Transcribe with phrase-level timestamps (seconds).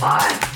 [0.00, 0.55] Bye.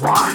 [0.00, 0.29] Why?